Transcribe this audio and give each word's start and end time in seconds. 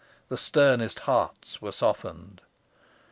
The 0.29 0.35
sternest 0.35 1.01
hearts 1.01 1.61
were 1.61 1.71
softened. 1.71 2.41